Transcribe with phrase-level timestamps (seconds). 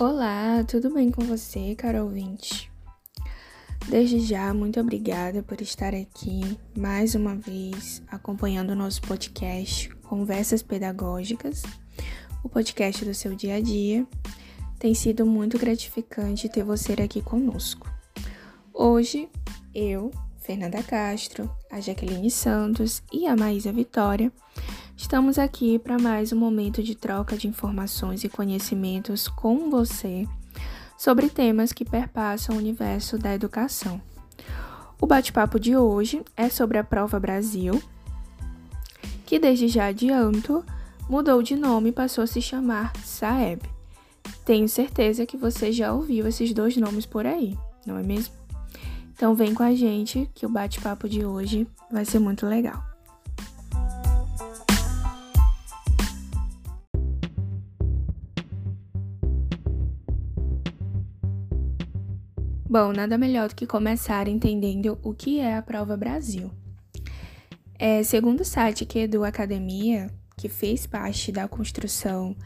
[0.00, 2.70] Olá, tudo bem com você, caro ouvinte?
[3.88, 10.62] Desde já, muito obrigada por estar aqui mais uma vez acompanhando o nosso podcast Conversas
[10.62, 11.64] Pedagógicas,
[12.44, 14.06] o podcast do seu dia a dia.
[14.78, 17.90] Tem sido muito gratificante ter você aqui conosco.
[18.72, 19.28] Hoje,
[19.74, 24.30] eu, Fernanda Castro, a Jaqueline Santos e a Maísa Vitória
[24.98, 30.26] Estamos aqui para mais um momento de troca de informações e conhecimentos com você
[30.98, 34.02] sobre temas que perpassam o universo da educação.
[35.00, 37.80] O bate-papo de hoje é sobre a Prova Brasil,
[39.24, 40.64] que desde já adianto
[41.08, 43.62] mudou de nome e passou a se chamar SAEB.
[44.44, 48.34] Tenho certeza que você já ouviu esses dois nomes por aí, não é mesmo?
[49.14, 52.87] Então vem com a gente que o bate-papo de hoje vai ser muito legal.
[62.70, 66.50] Bom, nada melhor do que começar entendendo o que é a Prova Brasil.
[67.78, 72.36] É, segundo o site Edu Academia, que fez parte da construção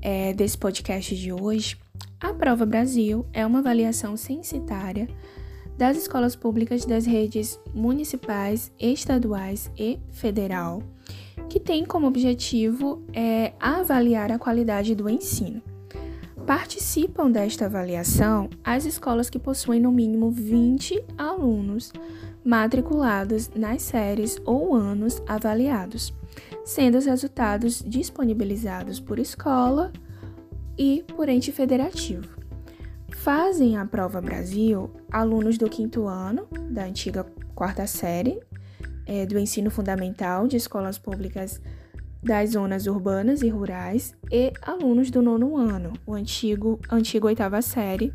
[0.00, 1.76] é, desse podcast de hoje,
[2.18, 5.06] a Prova Brasil é uma avaliação censitária
[5.76, 10.82] das escolas públicas das redes municipais, estaduais e federal,
[11.50, 15.60] que tem como objetivo é, avaliar a qualidade do ensino.
[16.48, 21.92] Participam desta avaliação as escolas que possuem no mínimo 20 alunos
[22.42, 26.14] matriculados nas séries ou anos avaliados,
[26.64, 29.92] sendo os resultados disponibilizados por escola
[30.78, 32.38] e por ente federativo.
[33.10, 38.40] Fazem a prova Brasil alunos do quinto ano da antiga quarta série
[39.04, 41.60] é, do ensino fundamental de escolas públicas
[42.22, 48.12] das zonas urbanas e rurais e alunos do nono ano, o antigo, antigo oitava série,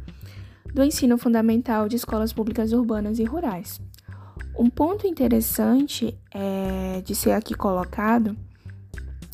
[0.74, 3.80] do ensino fundamental de escolas públicas urbanas e rurais.
[4.58, 8.36] Um ponto interessante é, de ser aqui colocado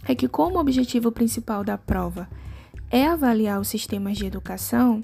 [0.06, 2.28] é que, como objetivo principal da prova
[2.92, 5.04] é avaliar os sistemas de educação,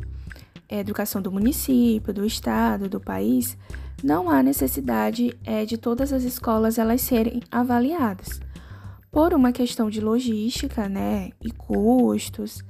[0.70, 3.58] é, educação do município, do estado, do país,
[4.04, 8.45] não há necessidade é, de todas as escolas elas serem avaliadas
[9.16, 12.62] por uma questão de logística, né, e custos,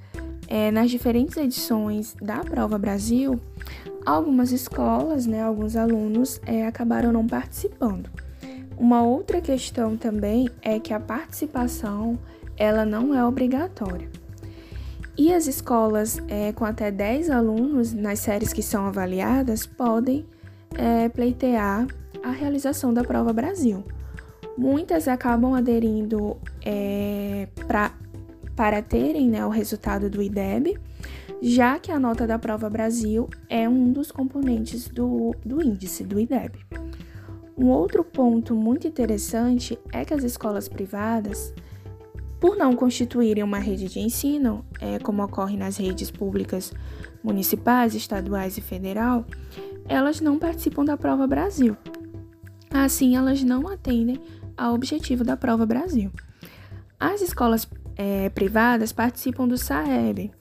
[0.48, 3.40] é, nas diferentes edições da Prova Brasil,
[4.06, 8.12] algumas escolas, né, alguns alunos é, acabaram não participando.
[8.78, 12.20] Uma outra questão também é que a participação
[12.56, 14.08] ela não é obrigatória.
[15.18, 20.28] E as escolas é, com até 10 alunos nas séries que são avaliadas podem
[20.76, 21.88] é, pleitear
[22.24, 23.84] a realização da Prova Brasil.
[24.58, 27.94] Muitas acabam aderindo é, pra,
[28.56, 30.78] para terem né, o resultado do IDEB,
[31.42, 36.20] já que a nota da prova Brasil é um dos componentes do, do índice do
[36.20, 36.54] IDEB.
[37.58, 41.54] Um outro ponto muito interessante é que as escolas privadas,
[42.40, 46.74] por não constituírem uma rede de ensino, é, como ocorre nas redes públicas
[47.24, 49.26] municipais, estaduais e federal,
[49.88, 51.78] elas não participam da prova Brasil.
[52.70, 54.20] Assim, elas não atendem
[54.58, 56.12] ao objetivo da Prova Brasil.
[57.00, 60.32] As escolas é, privadas participam do SAEB,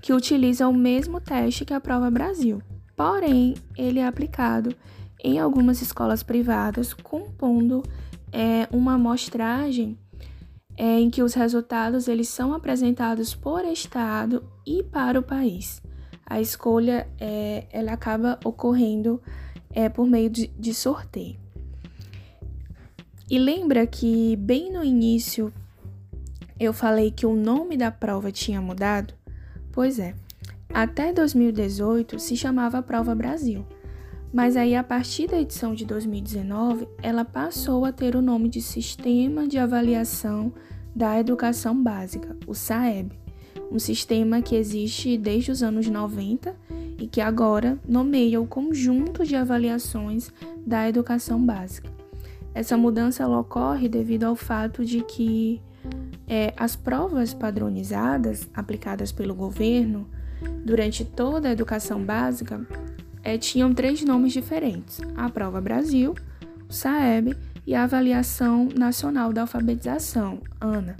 [0.00, 2.62] que utiliza o mesmo teste que a Prova Brasil,
[2.96, 4.74] porém, ele é aplicado
[5.22, 7.82] em algumas escolas privadas, compondo
[8.32, 9.98] é, uma amostragem
[10.76, 15.82] é, em que os resultados eles são apresentados por estado e para o país.
[16.24, 19.20] A escolha é, ela acaba ocorrendo
[19.70, 21.38] é, por meio de, de sorteio.
[23.30, 25.52] E lembra que bem no início
[26.58, 29.12] eu falei que o nome da prova tinha mudado?
[29.70, 30.14] Pois é,
[30.72, 33.66] até 2018 se chamava Prova Brasil,
[34.32, 38.62] mas aí a partir da edição de 2019 ela passou a ter o nome de
[38.62, 40.50] Sistema de Avaliação
[40.96, 43.12] da Educação Básica, o SAEB,
[43.70, 46.56] um sistema que existe desde os anos 90
[46.98, 50.32] e que agora nomeia o conjunto de avaliações
[50.66, 51.97] da educação básica.
[52.58, 55.62] Essa mudança ocorre devido ao fato de que
[56.26, 60.10] é, as provas padronizadas aplicadas pelo governo
[60.64, 62.66] durante toda a educação básica
[63.22, 66.16] é, tinham três nomes diferentes: a Prova Brasil,
[66.68, 70.96] o SAEB e a Avaliação Nacional da Alfabetização, ANA.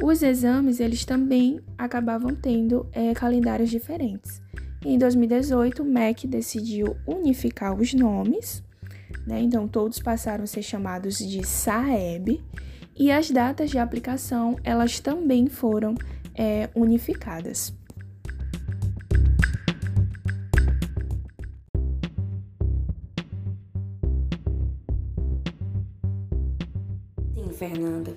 [0.00, 4.40] Os exames eles também acabavam tendo é, calendários diferentes.
[4.84, 8.62] Em 2018, o MEC decidiu unificar os nomes
[9.26, 9.40] né?
[9.40, 12.42] Então, todos passaram a ser chamados de Saeb
[12.96, 15.94] e as datas de aplicação elas também foram
[16.34, 17.72] é, unificadas.
[27.34, 28.16] Sim, Fernanda.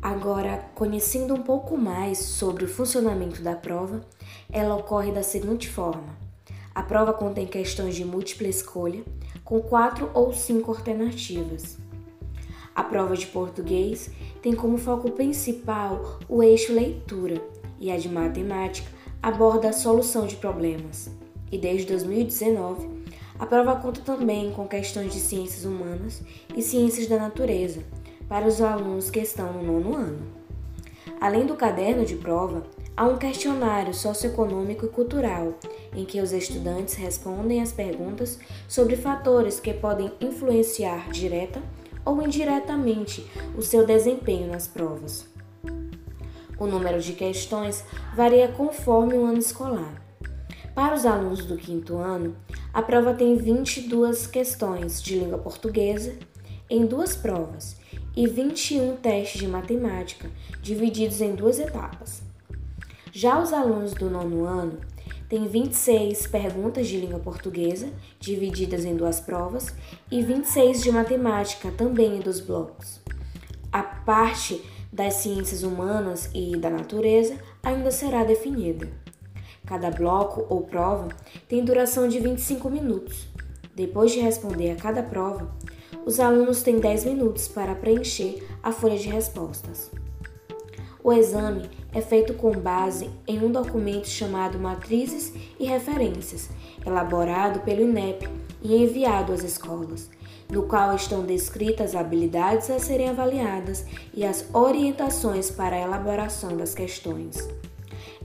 [0.00, 4.00] Agora, conhecendo um pouco mais sobre o funcionamento da prova,
[4.50, 6.16] ela ocorre da seguinte forma:
[6.74, 9.04] a prova contém questões de múltipla escolha
[9.44, 11.78] com quatro ou cinco alternativas.
[12.74, 14.10] A prova de português
[14.40, 17.42] tem como foco principal o eixo leitura
[17.78, 18.90] e a de matemática
[19.22, 21.10] aborda a solução de problemas.
[21.50, 22.88] E desde 2019,
[23.38, 26.22] a prova conta também com questões de ciências humanas
[26.56, 27.82] e ciências da natureza
[28.28, 30.22] para os alunos que estão no nono ano.
[31.20, 32.62] Além do caderno de prova,
[32.96, 35.54] há um questionário socioeconômico e cultural
[35.94, 41.62] em que os estudantes respondem as perguntas sobre fatores que podem influenciar direta
[42.04, 45.26] ou indiretamente o seu desempenho nas provas.
[46.58, 47.84] O número de questões
[48.14, 50.00] varia conforme o ano escolar.
[50.74, 52.36] Para os alunos do quinto ano,
[52.72, 56.14] a prova tem 22 questões de língua portuguesa
[56.70, 57.76] em duas provas
[58.16, 60.30] e 21 testes de matemática,
[60.62, 62.31] divididos em duas etapas.
[63.14, 64.80] Já os alunos do nono ano
[65.28, 69.66] têm 26 perguntas de língua portuguesa, divididas em duas provas,
[70.10, 73.00] e 26 de matemática, também em dois blocos.
[73.70, 78.88] A parte das ciências humanas e da natureza ainda será definida.
[79.66, 81.08] Cada bloco ou prova
[81.46, 83.28] tem duração de 25 minutos.
[83.76, 85.54] Depois de responder a cada prova,
[86.06, 89.90] os alunos têm 10 minutos para preencher a folha de respostas.
[91.04, 96.48] O exame é feito com base em um documento chamado Matrizes e Referências,
[96.84, 98.28] elaborado pelo INEP
[98.62, 100.10] e enviado às escolas,
[100.50, 103.84] no qual estão descritas as habilidades a serem avaliadas
[104.14, 107.48] e as orientações para a elaboração das questões.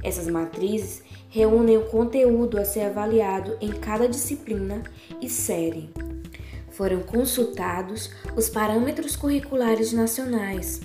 [0.03, 4.83] Essas matrizes reúnem o conteúdo a ser avaliado em cada disciplina
[5.21, 5.89] e série
[6.77, 10.81] foram consultados os parâmetros curriculares nacionais,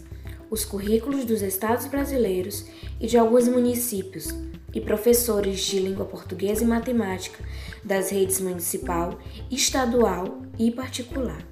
[0.52, 2.66] os currículos dos estados brasileiros
[3.00, 4.28] e de alguns municípios
[4.74, 7.42] e professores de língua portuguesa e matemática
[7.82, 9.18] das redes municipal,
[9.50, 11.42] estadual e particular.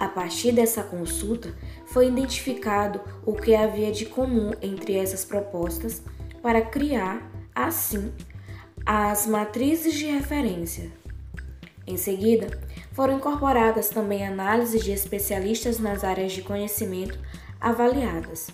[0.00, 1.54] A partir dessa consulta,
[1.86, 6.02] foi identificado o que havia de comum entre essas propostas
[6.42, 8.12] para criar, assim,
[8.84, 10.90] as matrizes de referência.
[11.86, 12.48] Em seguida,
[12.92, 17.16] foram incorporadas também análises de especialistas nas áreas de conhecimento
[17.60, 18.50] avaliadas.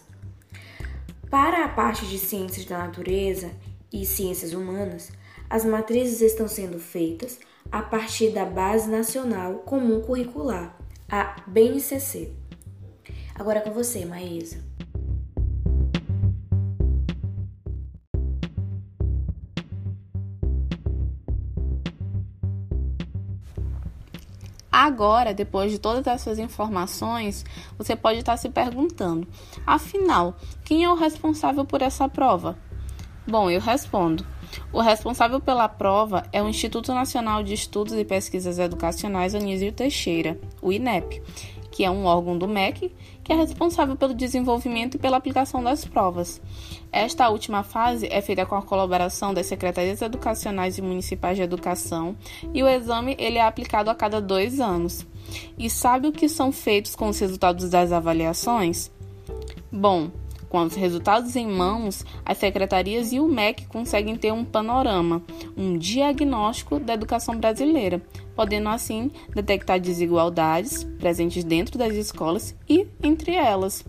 [1.31, 3.51] Para a parte de ciências da natureza
[3.93, 5.11] e ciências humanas,
[5.49, 7.39] as matrizes estão sendo feitas
[7.71, 10.77] a partir da Base Nacional Comum Curricular,
[11.11, 12.33] a BNCC.
[13.35, 14.74] Agora é com você, Maísa.
[24.77, 27.45] Agora, depois de todas essas informações,
[27.79, 29.25] você pode estar se perguntando:
[29.65, 32.59] afinal, quem é o responsável por essa prova?
[33.25, 34.27] Bom, eu respondo.
[34.73, 40.41] O responsável pela prova é o Instituto Nacional de Estudos e Pesquisas Educacionais Anísio Teixeira,
[40.61, 41.23] o INEP,
[41.75, 42.95] que é um órgão do MEC
[43.25, 46.41] que é responsável pelo desenvolvimento e pela aplicação das provas.
[46.93, 52.15] Esta última fase é feita com a colaboração das secretarias educacionais e municipais de educação
[52.55, 55.05] e o exame ele é aplicado a cada dois anos.
[55.59, 58.93] E sabe o que são feitos com os resultados das avaliações?
[59.73, 60.13] Bom,
[60.55, 65.21] com os resultados em mãos, as secretarias e o MEC conseguem ter um panorama,
[65.57, 68.01] um diagnóstico da educação brasileira,
[68.37, 73.85] podendo assim detectar desigualdades presentes dentro das escolas e entre elas.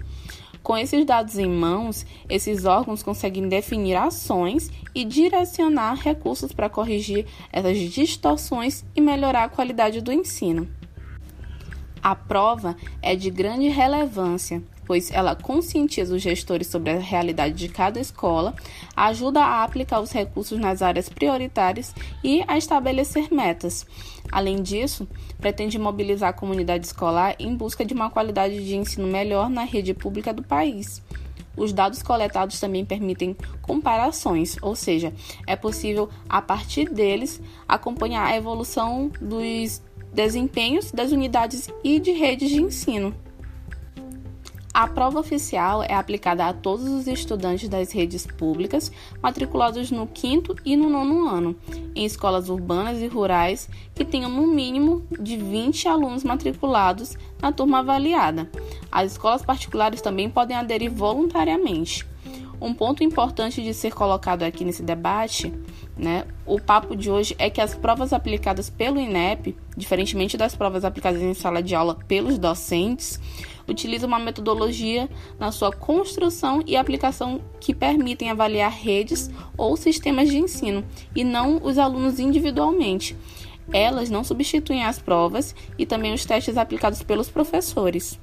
[0.63, 7.27] Com esses dados em mãos, esses órgãos conseguem definir ações e direcionar recursos para corrigir
[7.53, 10.67] essas distorções e melhorar a qualidade do ensino.
[12.01, 17.67] A prova é de grande relevância, pois ela conscientiza os gestores sobre a realidade de
[17.67, 18.53] cada escola,
[18.95, 23.85] ajuda a aplicar os recursos nas áreas prioritárias e a estabelecer metas.
[24.31, 25.07] Além disso,
[25.39, 29.93] pretende mobilizar a comunidade escolar em busca de uma qualidade de ensino melhor na rede
[29.93, 31.01] pública do país.
[31.57, 35.13] Os dados coletados também permitem comparações, ou seja,
[35.47, 39.81] é possível, a partir deles, acompanhar a evolução dos
[40.13, 43.13] desempenhos das unidades e de redes de ensino.
[44.75, 48.91] A prova oficial é aplicada a todos os estudantes das redes públicas
[49.23, 51.55] matriculados no quinto e no nono ano,
[51.95, 57.79] em escolas urbanas e rurais que tenham no mínimo de 20 alunos matriculados na turma
[57.79, 58.51] avaliada.
[58.91, 62.05] As escolas particulares também podem aderir voluntariamente.
[62.59, 65.53] Um ponto importante de ser colocado aqui nesse debate,
[65.97, 70.85] né, o papo de hoje é que as provas aplicadas pelo INEP, diferentemente das provas
[70.85, 73.19] aplicadas em sala de aula pelos docentes,
[73.67, 75.09] utiliza uma metodologia
[75.39, 80.83] na sua construção e aplicação que permitem avaliar redes ou sistemas de ensino
[81.15, 83.15] e não os alunos individualmente.
[83.73, 88.19] Elas não substituem as provas e também os testes aplicados pelos professores.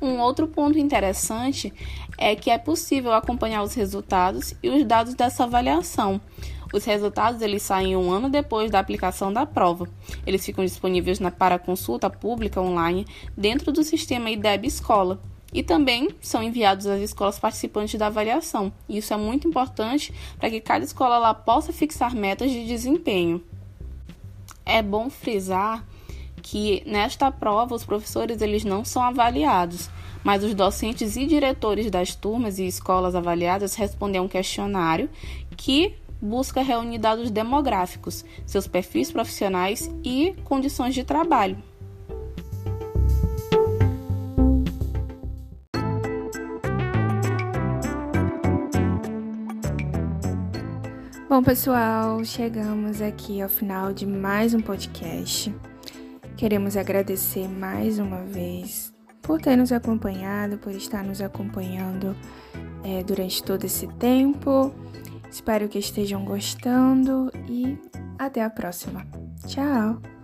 [0.00, 1.72] Um outro ponto interessante
[2.18, 6.20] é que é possível acompanhar os resultados e os dados dessa avaliação.
[6.72, 9.88] Os resultados eles saem um ano depois da aplicação da prova.
[10.26, 15.20] Eles ficam disponíveis na, para consulta pública online dentro do sistema IDEB Escola
[15.52, 18.72] e também são enviados às escolas participantes da avaliação.
[18.88, 23.42] Isso é muito importante para que cada escola lá possa fixar metas de desempenho.
[24.64, 25.86] É bom frisar
[26.48, 29.90] que nesta prova os professores eles não são avaliados,
[30.22, 35.10] mas os docentes e diretores das turmas e escolas avaliadas respondem a um questionário
[35.56, 41.58] que busca reunir dados demográficos, seus perfis profissionais e condições de trabalho.
[51.28, 55.52] Bom, pessoal, chegamos aqui ao final de mais um podcast.
[56.36, 62.14] Queremos agradecer mais uma vez por ter nos acompanhado, por estar nos acompanhando
[62.84, 64.72] é, durante todo esse tempo.
[65.30, 67.78] Espero que estejam gostando e
[68.18, 69.06] até a próxima.
[69.46, 70.15] Tchau!